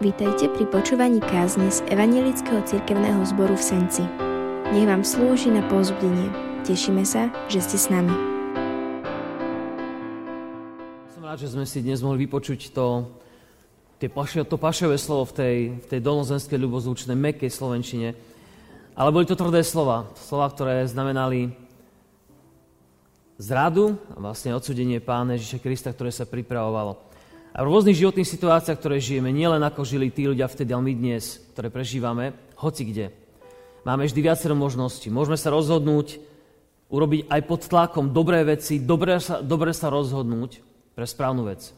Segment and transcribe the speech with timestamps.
[0.00, 4.00] Vítajte pri počúvaní kázne z Evangelického cirkevného zboru v Senci.
[4.72, 6.32] Nech vám slúži na pozbudenie.
[6.64, 8.08] Tešíme sa, že ste s nami.
[11.12, 13.12] Som rád, že sme si dnes mohli vypočuť to,
[14.00, 18.16] to pašové slovo v tej, v tej dolnozenskej ľubozvučnej, mekej slovenčine.
[18.96, 20.08] Ale boli to tvrdé slova.
[20.16, 21.52] Slova, ktoré znamenali
[23.36, 27.09] zradu a vlastne odsudenie Pána Ježiša Krista, ktoré sa pripravovalo.
[27.50, 30.94] A v rôznych životných situáciách, ktoré žijeme, nielen ako žili tí ľudia vtedy, ale my
[30.94, 33.10] dnes, ktoré prežívame, hoci kde.
[33.82, 35.10] Máme vždy viacero možností.
[35.10, 36.22] Môžeme sa rozhodnúť
[36.92, 40.62] urobiť aj pod tlakom dobré veci, dobre sa, dobre sa rozhodnúť
[40.94, 41.74] pre správnu vec.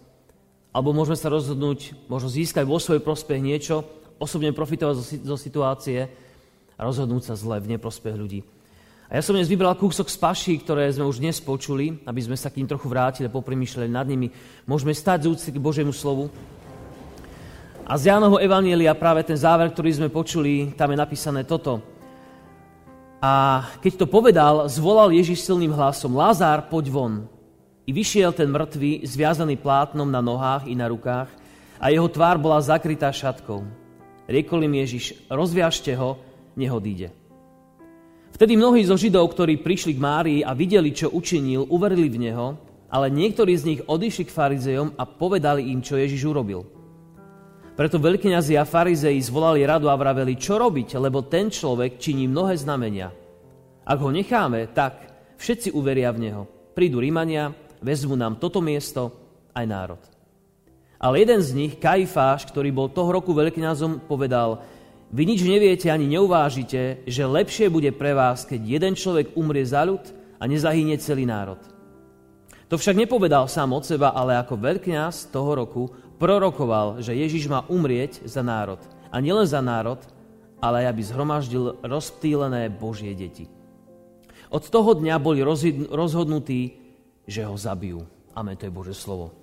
[0.72, 3.84] Alebo môžeme sa rozhodnúť, možno získať vo svoj prospech niečo,
[4.20, 6.08] osobne profitovať zo, zo situácie
[6.76, 8.40] a rozhodnúť sa zle v neprospech ľudí.
[9.12, 12.32] A ja som dnes vybral kúsok z paší, ktoré sme už dnes počuli, aby sme
[12.32, 14.32] sa k ním trochu vrátili a poprimýšľali nad nimi.
[14.64, 16.32] Môžeme stať z úcty k Božiemu slovu.
[17.84, 21.84] A z Jánovho Evanielia práve ten záver, ktorý sme počuli, tam je napísané toto.
[23.20, 27.28] A keď to povedal, zvolal Ježiš silným hlasom, Lázár, poď von.
[27.84, 31.28] I vyšiel ten mŕtvý, zviazaný plátnom na nohách i na rukách
[31.76, 33.60] a jeho tvár bola zakrytá šatkou.
[34.24, 36.16] Riekol im Ježiš, rozviažte ho,
[36.56, 37.21] nehodíde.
[38.32, 42.56] Vtedy mnohí zo Židov, ktorí prišli k Márii a videli, čo učinil, uverili v Neho,
[42.88, 46.64] ale niektorí z nich odišli k farizejom a povedali im, čo Ježiš urobil.
[47.76, 52.56] Preto veľkňazi a farizeji zvolali radu a vraveli, čo robiť, lebo ten človek činí mnohé
[52.56, 53.12] znamenia.
[53.84, 55.00] Ak ho necháme, tak
[55.36, 56.42] všetci uveria v Neho.
[56.72, 57.52] Prídu Rímania,
[57.84, 59.12] vezmu nám toto miesto,
[59.52, 60.02] aj národ.
[60.96, 64.62] Ale jeden z nich, Kajfáš, ktorý bol toho roku veľkňazom, povedal,
[65.12, 69.84] vy nič neviete ani neuvážite, že lepšie bude pre vás, keď jeden človek umrie za
[69.84, 70.00] ľud
[70.40, 71.60] a nezahynie celý národ.
[72.72, 77.68] To však nepovedal sám od seba, ale ako veľkňaz toho roku prorokoval, že Ježiš má
[77.68, 78.80] umrieť za národ.
[79.12, 80.00] A nielen za národ,
[80.56, 83.52] ale aj aby zhromaždil rozptýlené Božie deti.
[84.48, 85.44] Od toho dňa boli
[85.92, 86.80] rozhodnutí,
[87.28, 88.08] že ho zabijú.
[88.32, 89.36] Amen, to je Bože slovo.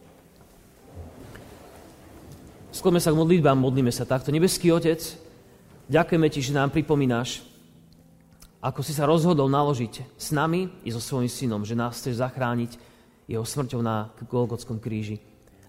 [2.74, 4.34] Skloňme sa k modlitbám, modlíme sa takto.
[4.34, 4.97] Nebeský Otec,
[5.90, 7.42] Ďakujeme Ti, že nám pripomínaš,
[8.62, 12.78] ako si sa rozhodol naložiť s nami i so svojím synom, že nás chceš zachrániť
[13.26, 15.18] jeho smrťou na Golgotskom kríži.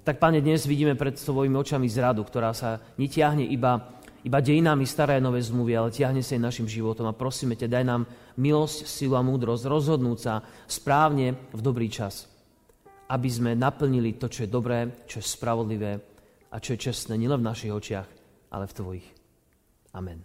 [0.04, 5.24] Tak, Pane, dnes vidíme pred svojimi očami zradu, ktorá sa netiahne iba, iba dejinami staré
[5.24, 7.08] nové zmluvy, ale tiahne sa aj našim životom.
[7.08, 8.04] A prosíme ťa, daj nám
[8.36, 12.28] milosť, silu a múdrosť rozhodnúť sa správne v dobrý čas,
[13.08, 15.96] aby sme naplnili to, čo je dobré, čo je spravodlivé
[16.52, 18.08] a čo je čestné nielen v našich očiach,
[18.52, 19.19] ale v Tvojich.
[19.90, 20.22] Amen.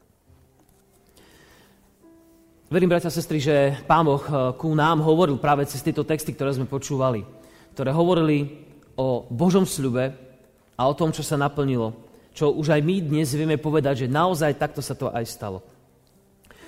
[2.69, 6.33] Verím, bratia a sestry, že Pán Boh eh, ku nám hovoril práve cez tieto texty,
[6.33, 7.25] ktoré sme počúvali,
[7.73, 10.13] ktoré hovorili o Božom sľube
[10.77, 11.97] a o tom, čo sa naplnilo,
[12.37, 15.65] čo už aj my dnes vieme povedať, že naozaj takto sa to aj stalo.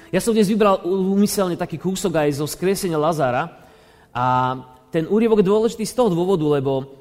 [0.09, 3.62] Ja som dnes vybral úmyselne taký kúsok aj zo skriesenia Lazára
[4.09, 4.25] a
[4.90, 6.97] ten úrievok je dôležitý z toho dôvodu, lebo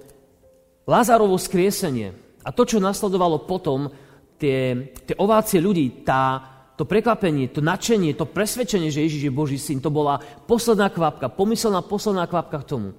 [0.85, 2.13] Lazárovo skriesenie
[2.45, 3.89] a to, čo nasledovalo potom,
[4.37, 9.57] tie, tie ovácie ľudí, tá, to prekvapenie, to nadšenie, to presvedčenie, že Ježiš je Boží
[9.57, 12.91] syn, to bola posledná kvapka, pomyselná posledná kvapka k tomu,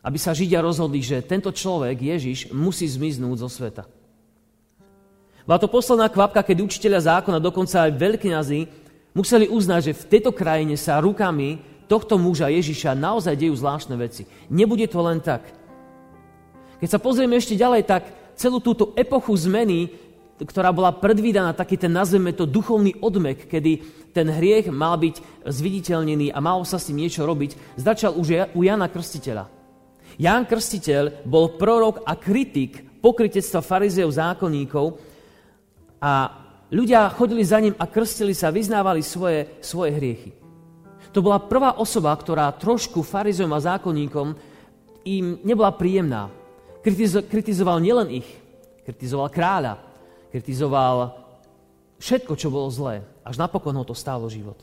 [0.00, 3.84] aby sa Židia rozhodli, že tento človek, Ježiš, musí zmiznúť zo sveta.
[5.44, 8.60] Bola to posledná kvapka, keď učiteľia zákona, dokonca aj veľkňazi,
[9.12, 14.24] museli uznať, že v tejto krajine sa rukami tohto muža Ježiša naozaj dejú zvláštne veci.
[14.48, 15.44] Nebude to len tak.
[16.80, 18.02] Keď sa pozrieme ešte ďalej, tak
[18.34, 19.92] celú túto epochu zmeny
[20.42, 26.34] ktorá bola predvídaná, taký ten, nazveme to, duchovný odmek, kedy ten hriech mal byť zviditeľnený
[26.34, 29.46] a malo sa s tým niečo robiť, začal už u Jana Krstiteľa.
[30.18, 34.86] Ján Krstiteľ bol prorok a kritik pokrytectva farizeov zákonníkov
[35.98, 36.12] a
[36.70, 40.30] ľudia chodili za ním a krstili sa, vyznávali svoje, svoje hriechy.
[41.14, 44.34] To bola prvá osoba, ktorá trošku farizejom a zákonníkom
[45.06, 46.26] im nebola príjemná.
[47.30, 48.28] Kritizoval nielen ich,
[48.82, 49.78] kritizoval kráľa,
[50.34, 51.14] kritizoval
[52.02, 53.06] všetko, čo bolo zlé.
[53.22, 54.58] Až napokon ho to stálo život.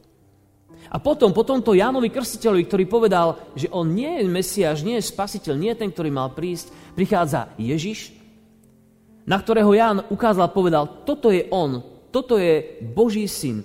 [0.92, 5.07] A potom, po tomto Jánovi Krstiteľovi, ktorý povedal, že on nie je Mesiáš, nie je
[5.07, 8.12] Spasiteľ, nie je ten, ktorý mal prísť, prichádza Ježiš,
[9.24, 11.80] na ktorého Ján ukázal a povedal, toto je on,
[12.12, 13.63] toto je Boží syn.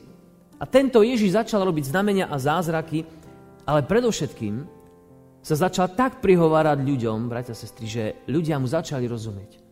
[0.62, 3.02] A tento Ježiš začal robiť znamenia a zázraky,
[3.66, 4.62] ale predovšetkým
[5.42, 9.65] sa začal tak prihovárať ľuďom, bratia a sestry, že ľudia mu začali rozumieť.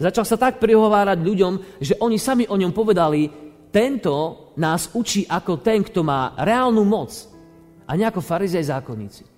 [0.00, 3.28] Začal sa tak prihovárať ľuďom, že oni sami o ňom povedali,
[3.68, 7.12] tento nás učí ako ten, kto má reálnu moc
[7.84, 9.28] a nejako farizej zákonníci.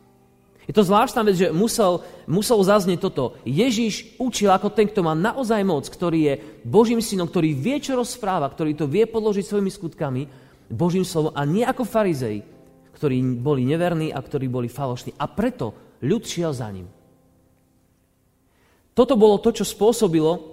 [0.63, 3.35] Je to zvláštna vec, že musel, musel zaznieť toto.
[3.43, 7.99] Ježiš učil ako ten, kto má naozaj moc, ktorý je Božím synom, ktorý vie, čo
[7.99, 10.23] rozpráva, ktorý to vie podložiť svojimi skutkami,
[10.71, 12.47] Božím slovom a nie ako farizej,
[12.95, 15.19] ktorí boli neverní a ktorí boli falošní.
[15.19, 16.87] A preto ľud šiel za ním.
[18.93, 20.52] Toto bolo to, čo spôsobilo,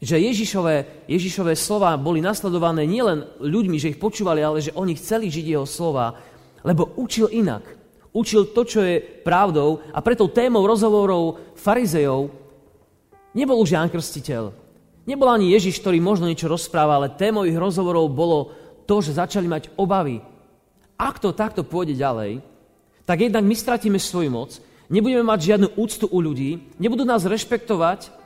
[0.00, 5.28] že Ježišové, Ježišové slova boli nasledované nielen ľuďmi, že ich počúvali, ale že oni chceli
[5.28, 6.16] žiť jeho slova,
[6.64, 7.62] lebo učil inak.
[8.10, 12.32] Učil to, čo je pravdou a preto témou rozhovorov farizejov
[13.36, 14.50] nebol už Ján Krstiteľ.
[15.04, 18.50] Nebol ani Ježiš, ktorý možno niečo rozpráva, ale témou ich rozhovorov bolo
[18.88, 20.24] to, že začali mať obavy.
[20.96, 22.42] Ak to takto pôjde ďalej,
[23.04, 24.50] tak jednak my stratíme svoju moc,
[24.90, 28.19] nebudeme mať žiadnu úctu u ľudí, nebudú nás rešpektovať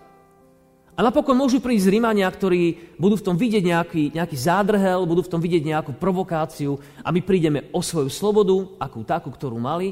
[0.94, 5.32] a napokon môžu prísť Rímania, ktorí budú v tom vidieť nejaký, nejaký zádrhel, budú v
[5.34, 9.90] tom vidieť nejakú provokáciu a my prídeme o svoju slobodu, akú takú, ktorú mali.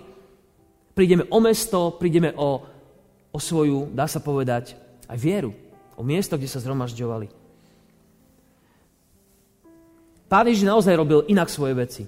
[0.95, 2.63] Prídeme o mesto, prídeme o,
[3.35, 4.79] o svoju, dá sa povedať,
[5.11, 5.51] aj vieru.
[5.99, 7.27] O miesto, kde sa zhromažďovali.
[10.31, 12.03] Pán Ježiš naozaj robil inak svoje veci.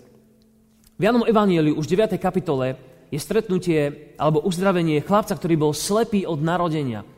[0.95, 2.15] V Janom Evangeliu už v 9.
[2.23, 2.79] kapitole
[3.11, 7.03] je stretnutie alebo uzdravenie chlapca, ktorý bol slepý od narodenia–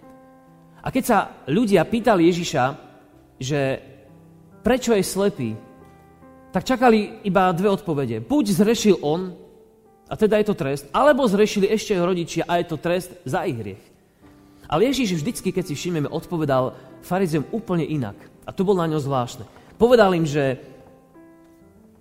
[0.86, 1.18] a keď sa
[1.50, 2.64] ľudia pýtali Ježiša,
[3.42, 3.82] že
[4.62, 5.50] prečo je slepý,
[6.54, 8.22] tak čakali iba dve odpovede.
[8.22, 9.34] Buď zrešil on,
[10.06, 13.42] a teda je to trest, alebo zrešili ešte jeho rodičia a je to trest za
[13.42, 13.82] ich hriech.
[14.70, 18.14] Ale Ježiš vždycky, keď si všimneme, odpovedal farizejom úplne inak.
[18.46, 19.42] A to bolo na ňo zvláštne.
[19.78, 20.58] Povedal im, že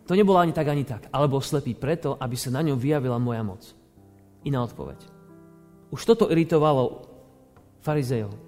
[0.06, 3.18] to nebolo ani tak, ani tak, ale bol slepý preto, aby sa na ňom vyjavila
[3.18, 3.66] moja moc.
[4.46, 5.02] Iná odpoveď.
[5.90, 7.10] Už toto iritovalo
[7.82, 8.45] farizejov.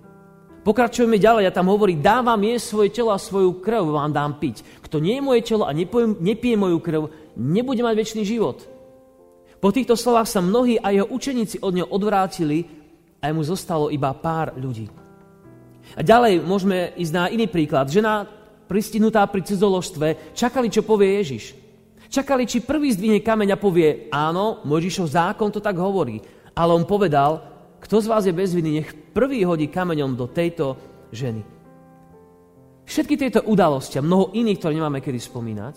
[0.67, 4.83] Pokračujeme ďalej a tam hovorí, dávam je svoje telo a svoju krv vám dám piť.
[4.83, 7.07] Kto nie je moje telo a nepije, nepije moju krv,
[7.39, 8.67] nebude mať väčší život.
[9.63, 12.67] Po týchto slovách sa mnohí a jeho učeníci od neho odvrátili
[13.23, 14.91] a mu zostalo iba pár ľudí.
[15.95, 17.87] A ďalej môžeme ísť na iný príklad.
[17.87, 18.27] Žena
[18.67, 21.55] pristihnutá pri cudzoložstve čakali, čo povie Ježiš.
[22.11, 26.19] Čakali, či prvý zdvihne kameň a povie, áno, Mojžišov zákon to tak hovorí.
[26.51, 30.77] Ale on povedal, kto z vás je bez viny, nech prvý hodí kameňom do tejto
[31.09, 31.41] ženy.
[32.85, 35.75] Všetky tieto udalosti a mnoho iných, ktoré nemáme kedy spomínať,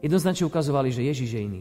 [0.00, 1.60] jednoznačne ukazovali, že Ježiš je iný.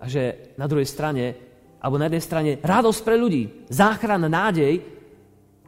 [0.00, 1.36] A že na druhej strane,
[1.84, 4.80] alebo na jednej strane, radosť pre ľudí, záchrana, nádej,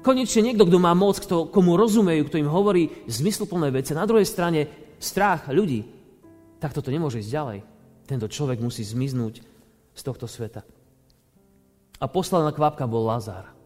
[0.01, 3.93] konečne niekto, kto má moc, kto, komu rozumejú, kto im hovorí zmysluplné veci.
[3.93, 5.85] Na druhej strane, strach ľudí.
[6.57, 7.59] Tak toto nemôže ísť ďalej.
[8.09, 9.45] Tento človek musí zmiznúť
[9.93, 10.65] z tohto sveta.
[12.01, 13.60] A posledná kvapka bol Lazar.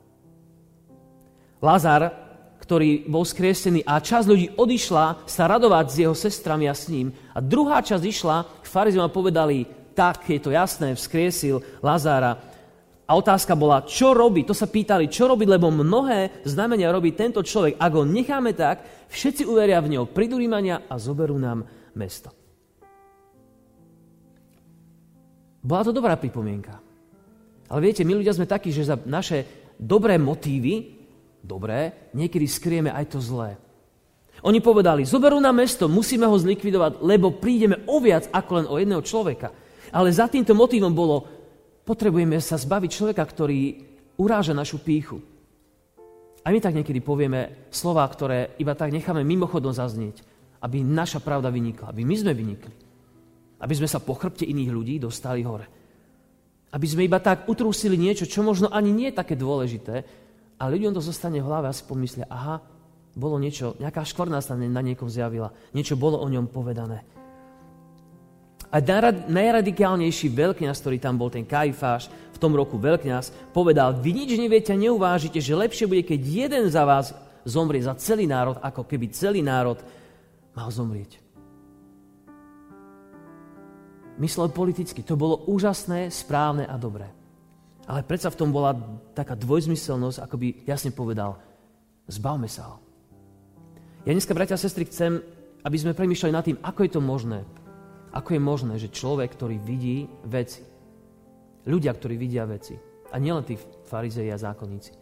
[1.64, 2.12] Lazar,
[2.60, 7.12] ktorý bol skriesený a časť ľudí odišla sa radovať s jeho sestrami a s ním.
[7.32, 9.64] A druhá časť išla k farizom a povedali,
[9.96, 12.36] tak je to jasné, vzkriesil Lazára.
[13.04, 14.48] A otázka bola, čo robí?
[14.48, 17.76] To sa pýtali, čo robí, lebo mnohé znamenia robí tento človek.
[17.76, 22.32] Ak ho necháme tak, všetci uveria v neho, prídu Rímania a zoberú nám mesto.
[25.60, 26.80] Bola to dobrá pripomienka.
[27.68, 29.44] Ale viete, my ľudia sme takí, že za naše
[29.76, 30.93] dobré motívy,
[31.44, 33.60] dobré, niekedy skrieme aj to zlé.
[34.44, 38.76] Oni povedali, zoberú na mesto, musíme ho zlikvidovať, lebo prídeme o viac ako len o
[38.80, 39.48] jedného človeka.
[39.94, 41.24] Ale za týmto motívom bolo,
[41.84, 43.60] potrebujeme sa zbaviť človeka, ktorý
[44.18, 45.20] uráža našu píchu.
[46.44, 50.20] A my tak niekedy povieme slova, ktoré iba tak necháme mimochodom zaznieť,
[50.60, 52.74] aby naša pravda vynikla, aby my sme vynikli.
[53.64, 55.64] Aby sme sa po chrbte iných ľudí dostali hore.
[56.68, 60.23] Aby sme iba tak utrúsili niečo, čo možno ani nie je také dôležité,
[60.58, 62.62] ale ľuďom to zostane v hlave a si pomyslia, aha,
[63.14, 67.06] bolo niečo, nejaká škvrná sa na niekom zjavila, niečo bolo o ňom povedané.
[68.74, 68.82] A
[69.30, 74.74] najradikálnejší veľkňaz, ktorý tam bol, ten Kajfáš, v tom roku veľkňaz, povedal, vy nič neviete
[74.74, 77.14] a neuvážite, že lepšie bude, keď jeden za vás
[77.46, 79.78] zomrie za celý národ, ako keby celý národ
[80.58, 81.22] mal zomrieť
[84.18, 85.02] myslel politicky.
[85.02, 87.23] To bolo úžasné, správne a dobré.
[87.84, 88.72] Ale predsa v tom bola
[89.12, 91.36] taká dvojzmyselnosť, ako by jasne povedal,
[92.08, 92.76] zbavme sa ho.
[94.08, 95.20] Ja dneska, bratia a sestry, chcem,
[95.64, 97.40] aby sme premýšľali nad tým, ako je to možné.
[98.12, 100.64] Ako je možné, že človek, ktorý vidí veci,
[101.64, 102.76] ľudia, ktorí vidia veci,
[103.12, 103.56] a nielen tí
[103.88, 104.92] farizeji a zákonníci,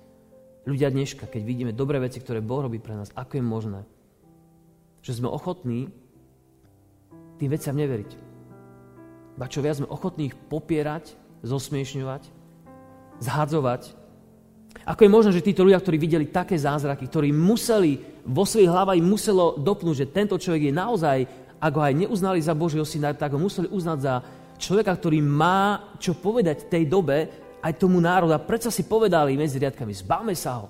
[0.67, 3.81] ľudia dneška, keď vidíme dobré veci, ktoré Boh robí pre nás, ako je možné,
[5.03, 5.91] že sme ochotní
[7.39, 8.11] tým veciam neveriť.
[9.35, 12.42] Ba čo viac sme ochotní ich popierať, zosmiešňovať,
[13.21, 13.93] zhadzovať.
[14.83, 18.99] Ako je možné, že títo ľudia, ktorí videli také zázraky, ktorí museli, vo svojich hlavách
[19.03, 21.19] muselo dopnúť, že tento človek je naozaj,
[21.63, 24.15] ak ho aj neuznali za Božieho syna, tak ho museli uznať za
[24.59, 27.31] človeka, ktorý má čo povedať v tej dobe
[27.63, 28.35] aj tomu národu.
[28.35, 30.67] A predsa si povedali medzi riadkami, zbavme sa ho.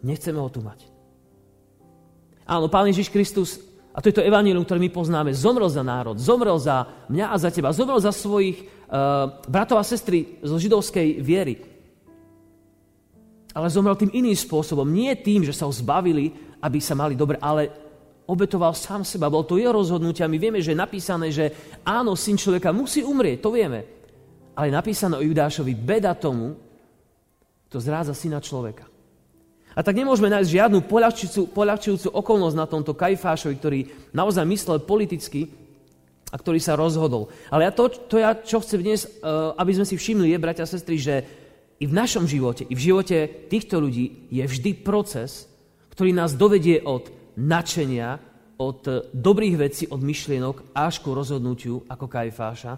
[0.00, 0.88] Nechceme ho tu mať.
[2.48, 3.60] Áno, Pán Ježiš Kristus,
[3.98, 7.36] a to je to evanílium, ktoré my poznáme, zomrel za národ, zomrel za mňa a
[7.42, 11.58] za teba, zomrel za svojich uh, bratov a sestry zo židovskej viery.
[13.50, 14.86] Ale zomrel tým iným spôsobom.
[14.86, 16.30] Nie tým, že sa ho zbavili,
[16.62, 17.74] aby sa mali dobre, ale
[18.22, 19.26] obetoval sám seba.
[19.26, 21.50] Bol to jeho rozhodnutie a my vieme, že je napísané, že
[21.82, 23.82] áno, syn človeka musí umrieť, to vieme.
[24.54, 26.54] Ale je napísané o Judášovi, beda tomu,
[27.66, 28.86] kto zráza syna človeka.
[29.78, 30.78] A tak nemôžeme nájsť žiadnu
[31.54, 33.80] poľahčujúcu, okolnosť na tomto Kajfášovi, ktorý
[34.10, 35.46] naozaj myslel politicky
[36.28, 37.30] a ktorý sa rozhodol.
[37.46, 39.22] Ale ja to, to ja, čo chcem dnes, eh,
[39.54, 41.22] aby sme si všimli, je, bratia a sestry, že
[41.78, 45.46] i v našom živote, i v živote týchto ľudí je vždy proces,
[45.94, 47.06] ktorý nás dovedie od
[47.38, 48.18] načenia
[48.58, 48.82] od
[49.14, 52.74] dobrých vecí, od myšlienok až ku rozhodnutiu ako Kajfáša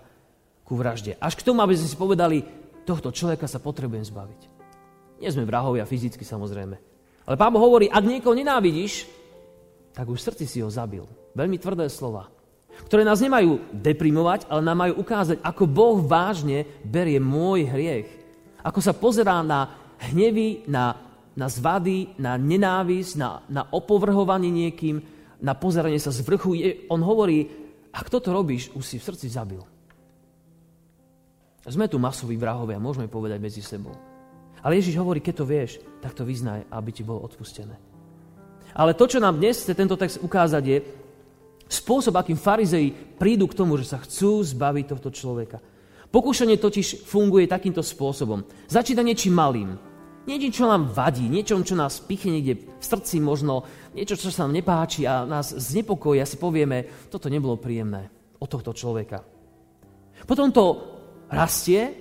[0.60, 1.16] ku vražde.
[1.16, 2.44] Až k tomu, aby sme si povedali,
[2.84, 4.40] tohto človeka sa potrebujem zbaviť.
[5.24, 6.89] Nie sme vrahovia fyzicky samozrejme.
[7.30, 9.06] Ale Pán Boh hovorí, ak niekoho nenávidíš,
[9.94, 11.06] tak už srdci si ho zabil.
[11.38, 12.26] Veľmi tvrdé slova,
[12.90, 18.10] ktoré nás nemajú deprimovať, ale nám majú ukázať, ako Boh vážne berie môj hriech.
[18.66, 19.70] Ako sa pozerá na
[20.10, 21.10] hnevy, na
[21.40, 25.00] na zvady, na nenávisť, na, na opovrhovanie niekým,
[25.40, 26.52] na pozeranie sa z vrchu.
[26.90, 27.46] On hovorí,
[27.94, 29.62] ak toto robíš, už si v srdci zabil.
[31.64, 34.09] Sme tu masoví vrahovia, môžeme povedať medzi sebou.
[34.60, 35.70] Ale Ježiš hovorí, keď to vieš,
[36.04, 37.76] tak to vyznaj, aby ti bolo odpustené.
[38.76, 40.78] Ale to, čo nám dnes chce tento text ukázať, je
[41.70, 45.58] spôsob, akým farizei prídu k tomu, že sa chcú zbaviť tohto človeka.
[46.10, 48.42] Pokúšanie totiž funguje takýmto spôsobom.
[48.66, 49.78] Začína niečím malým.
[50.26, 53.64] Niečo, čo nám vadí, niečo, čo nás pichne niekde v srdci možno,
[53.96, 58.48] niečo, čo sa nám nepáči a nás znepokojí a si povieme, toto nebolo príjemné od
[58.50, 59.24] tohto človeka.
[60.28, 60.64] Potom to
[61.32, 61.94] rastie,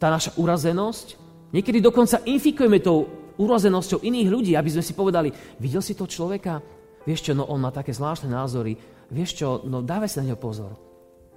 [0.00, 1.23] tá naša urazenosť.
[1.54, 3.06] Niekedy dokonca infikujeme tou
[3.38, 5.30] urazenosťou iných ľudí, aby sme si povedali,
[5.62, 6.58] videl si to človeka?
[7.06, 8.74] Vieš čo, no on má také zvláštne názory.
[9.14, 10.74] Vieš čo, no dávaj si na neho pozor.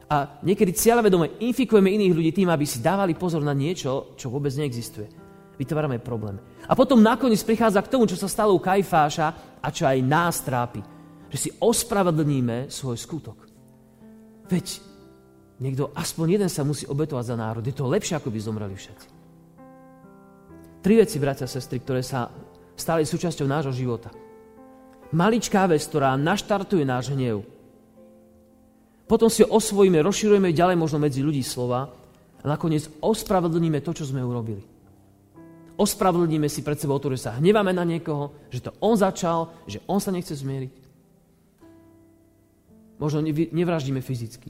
[0.10, 4.56] A niekedy cieľavedome infikujeme iných ľudí tým, aby si dávali pozor na niečo, čo vôbec
[4.58, 6.38] neexistuje vytvárame problém.
[6.70, 10.40] A potom nakoniec prichádza k tomu, čo sa stalo u Kajfáša a čo aj nás
[10.46, 10.80] trápi.
[11.28, 13.38] Že si ospravedlníme svoj skutok.
[14.48, 14.80] Veď
[15.60, 17.66] niekto, aspoň jeden sa musí obetovať za národ.
[17.66, 19.08] Je to lepšie, ako by zomreli všetci.
[20.88, 22.32] Tri veci, bratia a sestry, ktoré sa
[22.80, 24.08] stali súčasťou nášho života.
[25.12, 27.44] Maličká vec, ktorá naštartuje náš hnev.
[29.04, 31.92] Potom si ho osvojíme, rozširujeme ďalej možno medzi ľudí slova
[32.40, 34.64] a nakoniec ospravedlníme to, čo sme urobili
[35.78, 39.78] ospravedlníme si pred sebou to, že sa hneváme na niekoho, že to on začal, že
[39.86, 40.74] on sa nechce zmieriť.
[42.98, 44.50] Možno nevraždíme fyzicky.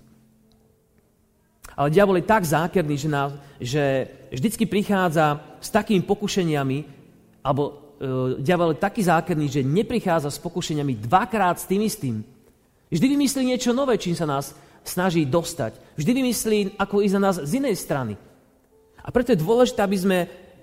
[1.77, 3.29] Ale diabol je tak zákerný, že, nás,
[3.59, 6.77] že vždycky prichádza s takými pokušeniami,
[7.43, 7.71] alebo e,
[8.39, 12.23] diabol je taký zákerný, že neprichádza s pokušeniami dvakrát s tým istým.
[12.87, 14.55] Vždy vymyslí niečo nové, čím sa nás
[14.87, 15.99] snaží dostať.
[15.99, 18.15] Vždy vymyslí, ako ísť na nás z inej strany.
[19.03, 20.19] A preto je dôležité, aby sme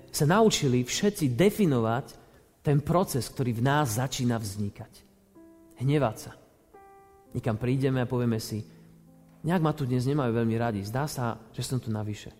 [0.09, 2.05] sa naučili všetci definovať
[2.65, 4.89] ten proces, ktorý v nás začína vznikať.
[5.77, 6.31] Hnevať sa.
[7.37, 8.65] Nikam prídeme a povieme si,
[9.45, 12.33] nejak ma tu dnes nemajú veľmi radi, zdá sa, že som tu navyše.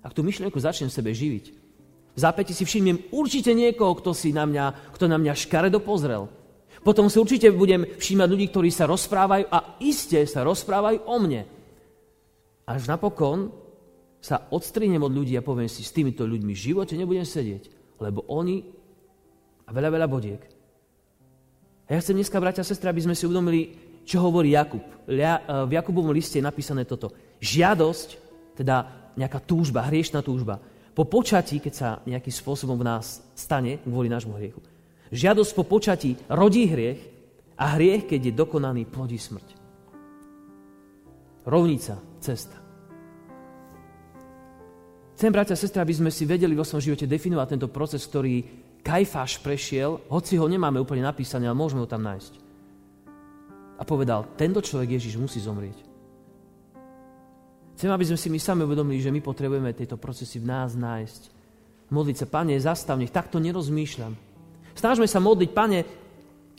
[0.00, 1.61] Ak tú myšlienku začnem sebe živiť,
[2.12, 6.28] v zápäti si všimnem určite niekoho, kto, si na mňa, kto na mňa škaredo pozrel.
[6.82, 11.46] Potom si určite budem všímať ľudí, ktorí sa rozprávajú a iste sa rozprávajú o mne.
[12.68, 13.54] Až napokon
[14.22, 18.26] sa odstrihnem od ľudí a poviem si, s týmito ľuďmi v živote nebudem sedieť, lebo
[18.28, 18.62] oni
[19.66, 20.42] a veľa, veľa bodiek.
[21.86, 24.82] A ja chcem dneska, bratia a sestry, aby sme si uvedomili, čo hovorí Jakub.
[25.06, 25.22] E,
[25.66, 27.14] v Jakubovom liste je napísané toto.
[27.42, 28.08] Žiadosť,
[28.58, 28.86] teda
[29.18, 30.58] nejaká túžba, hriešná túžba,
[30.92, 34.60] po počatí, keď sa nejakým spôsobom v nás stane kvôli nášmu hriechu.
[35.12, 37.00] Žiadosť po počatí rodí hriech
[37.56, 39.48] a hriech, keď je dokonaný, plodí smrť.
[41.48, 42.56] Rovnica, cesta.
[45.16, 48.42] Chcem, bratia a sestry, aby sme si vedeli vo svojom živote definovať tento proces, ktorý
[48.82, 52.32] Kajfáš prešiel, hoci ho nemáme úplne napísané, ale môžeme ho tam nájsť.
[53.78, 55.91] A povedal, tento človek Ježiš musí zomrieť.
[57.82, 61.22] Chcem, aby sme si my sami uvedomili, že my potrebujeme tieto procesy v nás nájsť.
[61.90, 64.14] Modliť sa, Pane, zastav, nech takto nerozmýšľam.
[64.78, 65.82] Snažme sa modliť, Pane,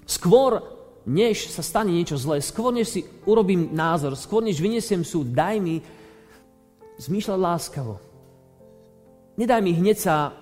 [0.03, 0.59] skôr,
[1.07, 5.63] než sa stane niečo zlé, skôr, než si urobím názor, skôr, než vyniesiem súd, daj
[5.63, 5.79] mi
[6.99, 8.03] zmýšľať láskavo
[9.39, 10.35] Nedaj mi hneď sa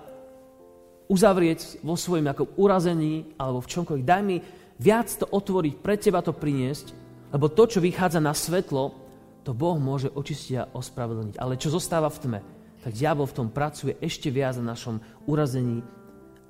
[1.14, 4.02] uzavrieť vo svojom ako urazení alebo v čomkoľvek.
[4.02, 4.42] Daj mi
[4.82, 6.90] viac to otvoriť, pre teba to priniesť,
[7.30, 9.01] lebo to, čo vychádza na svetlo,
[9.42, 11.36] to Boh môže očistiť a ospravedlniť.
[11.42, 12.40] Ale čo zostáva v tme,
[12.82, 15.86] tak diabol v tom pracuje ešte viac na našom urazení,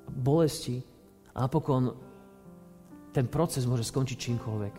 [0.08, 0.84] bolesti
[1.32, 1.96] a napokon
[3.12, 4.74] ten proces môže skončiť čímkoľvek.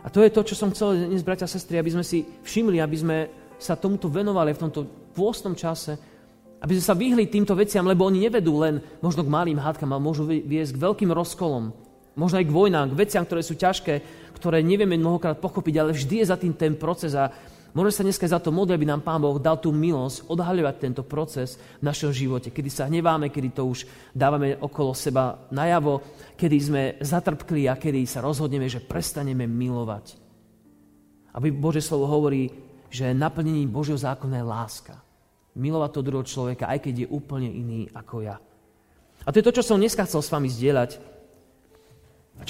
[0.00, 2.80] A to je to, čo som chcel dnes, bratia a sestry, aby sme si všimli,
[2.80, 3.16] aby sme
[3.60, 4.80] sa tomuto venovali v tomto
[5.12, 5.94] pôstnom čase,
[6.60, 10.00] aby sme sa vyhli týmto veciam, lebo oni nevedú len možno k malým hádkam, ale
[10.00, 11.72] môžu viesť k veľkým rozkolom,
[12.20, 13.94] možno aj k vojnám, k veciam, ktoré sú ťažké,
[14.36, 17.32] ktoré nevieme mnohokrát pochopiť, ale vždy je za tým ten proces a
[17.70, 21.02] Môže sa dneska za to modliť, aby nám Pán Boh dal tú milosť odhaľovať tento
[21.06, 26.02] proces v našom živote, kedy sa hneváme, kedy to už dávame okolo seba najavo,
[26.34, 30.18] kedy sme zatrpkli a kedy sa rozhodneme, že prestaneme milovať.
[31.30, 32.50] Aby Bože slovo hovorí,
[32.90, 34.94] že naplnením Božieho zákona je láska.
[35.54, 38.42] Milovať to druhého človeka, aj keď je úplne iný ako ja.
[39.22, 41.09] A to je to, čo som dneska chcel s vami zdieľať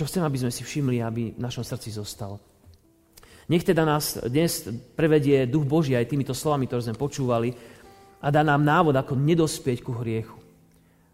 [0.00, 2.40] čo chcem, aby sme si všimli, aby v našom srdci zostalo.
[3.52, 4.64] Nech teda nás dnes
[4.96, 7.52] prevedie Duch Boží aj týmito slovami, ktoré sme počúvali
[8.24, 10.40] a dá nám návod, ako nedospieť ku hriechu.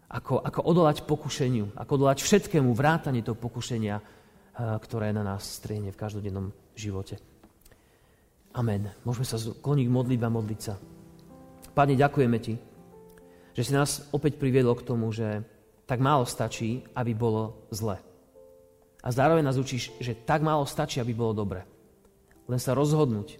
[0.07, 4.03] Ako, ako odolať pokušeniu, ako odolať všetkému vrátanie toho pokušenia, eh,
[4.55, 7.19] ktoré na nás striehne v každodennom živote.
[8.55, 8.87] Amen.
[9.03, 10.79] Môžeme sa kloniť modliť a modliť sa.
[11.75, 12.55] Pane, ďakujeme Ti,
[13.51, 15.43] že si nás opäť priviedol k tomu, že
[15.83, 18.06] tak málo stačí, aby bolo zle.
[19.07, 21.63] A zároveň nás učíš, že tak málo stačí, aby bolo dobre.
[22.43, 23.39] Len sa rozhodnúť.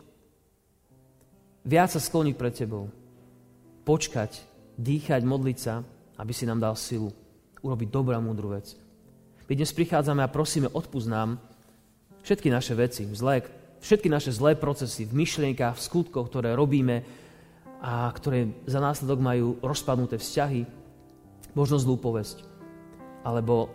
[1.68, 2.88] Viac sa skloniť pred Tebou.
[3.84, 4.32] Počkať,
[4.80, 5.84] dýchať, modliť sa,
[6.16, 7.12] aby si nám dal silu.
[7.60, 8.80] Urobiť dobrá múdru vec.
[9.52, 11.36] My dnes prichádzame a prosíme, odpúsť nám
[12.24, 13.44] všetky naše veci, zlé,
[13.84, 17.04] všetky naše zlé procesy v myšlienkach, v skutkoch, ktoré robíme
[17.84, 20.64] a ktoré za následok majú rozpadnuté vzťahy,
[21.56, 22.44] možno zlú povesť,
[23.28, 23.68] alebo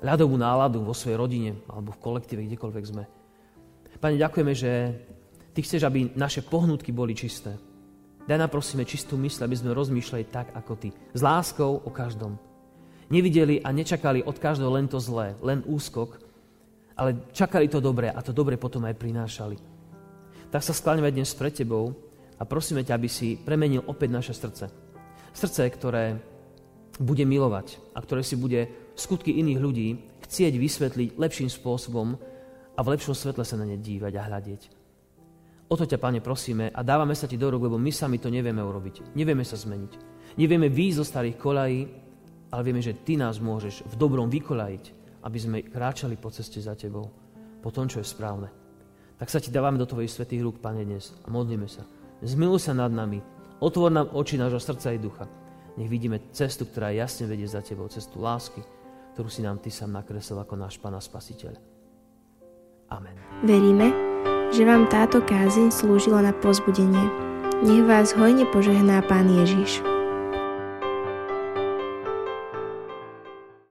[0.00, 3.04] ľadovú náladu vo svojej rodine alebo v kolektíve, kdekoľvek sme.
[4.00, 4.72] Pane, ďakujeme, že
[5.50, 7.58] Ty chceš, aby naše pohnutky boli čisté.
[8.24, 10.88] Daj nám prosíme čistú mysl, aby sme rozmýšľali tak, ako Ty.
[11.12, 12.38] S láskou o každom.
[13.10, 16.22] Nevideli a nečakali od každého len to zlé, len úskok,
[16.94, 19.58] ale čakali to dobré a to dobré potom aj prinášali.
[20.48, 21.92] Tak sa skláňme dnes pred Tebou
[22.38, 24.70] a prosíme ťa, aby si premenil opäť naše srdce.
[25.34, 26.16] Srdce, ktoré
[27.00, 29.88] bude milovať a ktoré si bude skutky iných ľudí
[30.24, 32.18] chcieť vysvetliť lepším spôsobom,
[32.76, 34.62] a v lepšom svetle sa na ne dívať a hľadieť.
[35.68, 38.32] O to ťa, Pane, prosíme a dávame sa Ti do rúk, lebo my sami to
[38.32, 39.12] nevieme urobiť.
[39.12, 39.92] Nevieme sa zmeniť.
[40.40, 41.80] Nevieme výjsť zo starých kolají,
[42.50, 44.84] ale vieme, že Ty nás môžeš v dobrom vykolajiť,
[45.22, 47.04] aby sme kráčali po ceste za Tebou,
[47.60, 48.48] po tom, čo je správne.
[49.20, 51.84] Tak sa Ti dávame do Tvojich svetých rúk, Pane, dnes a modlíme sa.
[52.24, 53.20] Zmiluj sa nad nami,
[53.60, 55.28] otvor nám oči nášho srdca i ducha.
[55.76, 58.64] Nech vidíme cestu, ktorá jasne vedie za Tebou, cestu lásky,
[59.20, 61.52] ktorú si nám Ty sám nakreslil ako náš Pana Spasiteľ.
[62.88, 63.12] Amen.
[63.44, 63.92] Veríme,
[64.48, 67.04] že vám táto kázeň slúžila na pozbudenie.
[67.60, 69.84] Nech vás hojne požehná Pán Ježiš.